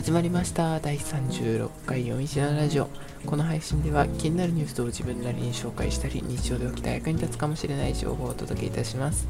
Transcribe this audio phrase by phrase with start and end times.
[0.00, 0.80] 始まりました。
[0.80, 2.88] 第36回読み知らラジオ。
[3.26, 9.28] この配信では気になるニュースを自分なりに紹介したり日常で起きた役に立つかもしれない情報をお届けいたします。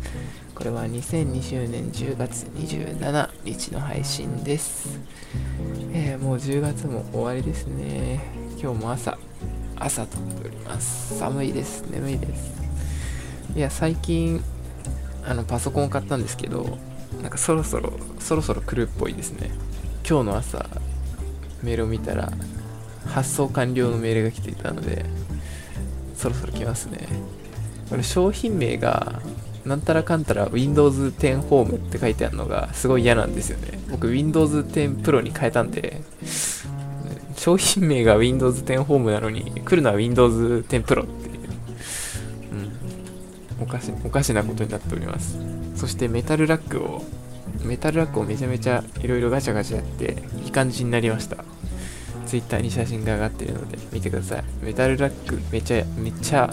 [0.54, 5.00] これは2020年10月27日の配信です、
[5.92, 8.20] えーもう10月も終わりですね。
[8.56, 9.18] 今日も朝
[9.74, 11.18] 朝撮っております。
[11.18, 11.82] 寒いです。
[11.90, 12.62] 眠いです。
[13.56, 14.40] いや最近
[15.26, 16.78] あのパソコンを買ったんですけど
[17.20, 19.50] なんかそろそろそろそろ来るっぽいですね。
[20.10, 20.66] 今日の朝
[21.62, 22.32] メールを見たら
[23.06, 25.04] 発送完了のメールが来ていたので
[26.16, 27.06] そろそろ来ますね。
[27.88, 29.22] これ商品名が
[29.64, 33.78] なんたらかんたら Windows 10 Home って書いてあるのがすごい嫌なんですよね。
[33.88, 36.02] 僕 Windows 10 Pro に変えたんで
[37.36, 41.38] 商品名が Windows 10 Home なのに来るのは Windows 10 Pro っていう、
[43.58, 45.38] うん、おかしおかしなことになっております。
[45.76, 47.04] そしてメタルラックを
[47.64, 51.36] メタルラックをめちゃめちゃいろいろガチャガチャやっていい感じになりました。
[52.26, 54.44] ツイッターに写真が上がってるので見てください。
[54.62, 56.46] メタルラックめちゃめちゃ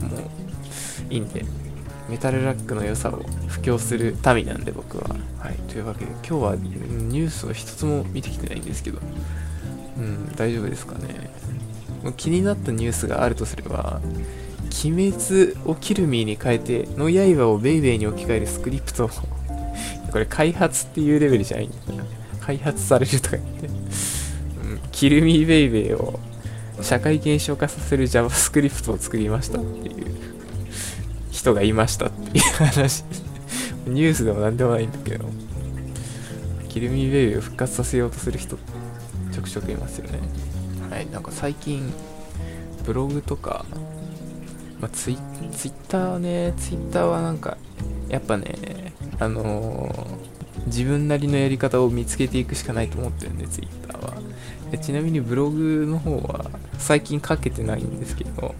[0.00, 0.20] もう
[1.10, 1.44] いいんで
[2.08, 5.04] メタルラックの良さを布教する民なんで僕は。
[5.38, 5.54] はい。
[5.68, 9.00] というわけで今日はニュースを一つも見てきてないんですけど
[9.98, 11.30] うん大丈夫ですかね。
[12.02, 14.00] もう気になったニュースがあるとすれば
[14.84, 19.10] 鬼滅をキルミーに変えての刃をベイベーに置き換えるスクリプト
[20.16, 21.66] これ開発っていうレベルじゃない。
[21.66, 21.76] んだ
[22.40, 26.18] 開発されるとか言って、うん、キルミーベイベーを
[26.80, 30.16] 社会現象化させる JavaScript を作りましたっていう
[31.30, 33.04] 人がいましたっていう話。
[33.84, 35.28] ニュースでもなんでもないんだけど。
[36.70, 38.56] キルミーベイベーを復活させようとする人
[39.32, 40.18] ちょくちょくいますよね。
[40.90, 41.10] はい。
[41.10, 41.92] なんか最近
[42.86, 43.66] ブログとか、
[44.80, 45.18] まあ、ツイ
[45.52, 46.54] ツイッターね。
[46.56, 47.58] ツイッターはなんか
[48.08, 48.85] やっぱね
[49.18, 50.36] あのー
[50.66, 54.78] 自分なりのやり方を見つけていくしかないと思ってるんで、ツイッターは。
[54.78, 58.54] ちなみにブログの方は最近書けてないんですけど、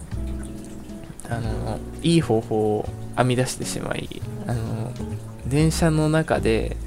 [1.29, 6.77] あのーいい方法を編み出してしまい、あのー電車の中で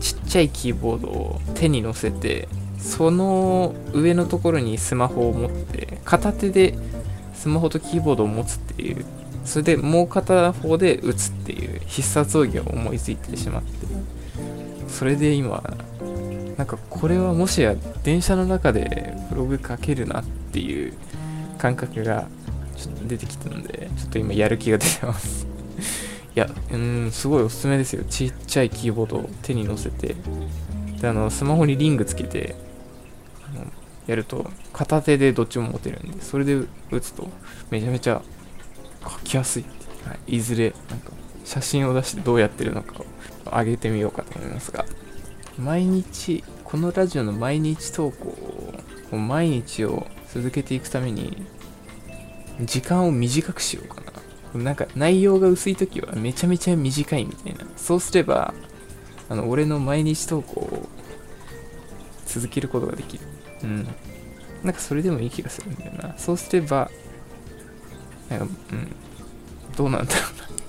[0.00, 2.46] ちっちゃいキーボードを手に乗せて、
[2.78, 6.74] その上のところにスマホを持って、片手で
[7.34, 9.04] スマホとキーボードを持つっていう
[9.44, 13.68] それでもう片方で打つっていう必殺奥義を思いついてしまって
[14.88, 15.62] それで今
[16.56, 20.94] なんかこれはもしや電車の中でブログ書けるなっていう
[21.58, 22.26] 感覚が
[22.76, 25.46] ちょっと出てきたのでちょっと今やる気が出てます。
[26.34, 28.04] いやうんすごいおすすめですよ。
[28.08, 30.14] ちっちゃいキーボードを手に乗せて。
[31.00, 32.54] であのスマホにリングつけて
[34.06, 36.54] やると片手でどっちも持てるんでそれで
[36.90, 37.28] 打つと
[37.70, 38.22] めちゃめちゃ
[39.02, 39.64] 書きやすい、
[40.04, 41.10] はい、いずれなんか
[41.46, 43.00] 写真を出してどうやってるのか
[43.46, 44.84] を上げてみようかと思いますが
[45.58, 48.28] 毎日このラジオの毎日投稿
[49.12, 51.46] を毎日を続けていくために
[52.60, 54.02] 時間を短くしようか
[54.54, 54.62] な。
[54.62, 57.66] なんか内容が薄い時はめちゃめちゃ短いみたいな。
[57.76, 58.54] そうすれば
[59.28, 60.88] あの俺の毎日投稿を
[62.26, 63.24] 続けることができる。
[63.62, 63.86] うん。
[64.64, 66.14] なんかそれでもいい気がするんだよな。
[66.18, 66.90] そうすれば
[68.28, 68.96] なんか、うん。
[69.76, 70.65] どうなんだろうな。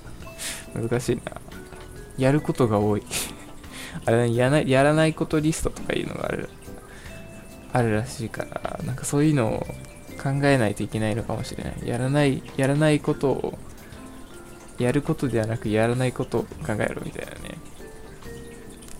[0.80, 1.22] 難しいな。
[2.16, 3.02] やることが多い。
[4.04, 6.48] あれ、やなやらないことリストとかいうのがある、
[7.72, 9.66] あるらしいから、なんかそういうのを
[10.22, 11.74] 考えないといけないのかもしれない。
[11.86, 13.58] やらない、やらないことを、
[14.78, 17.58] やることではなく、やらないことを考えろみたいなね。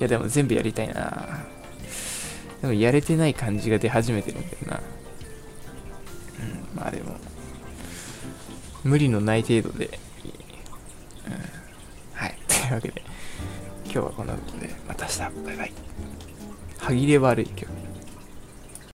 [0.00, 1.44] いや、でも全部やりたいな。
[2.60, 4.80] でもやれてない感じが出始めてるんだよな。
[6.40, 7.16] うん、まあでも。
[8.84, 9.98] 無理のない程度で、
[12.76, 13.02] いというわけで。
[13.84, 15.18] 今日はこんなことでまた明日。
[15.46, 15.72] バイバイ。
[16.78, 17.87] 歯切れ悪い今日。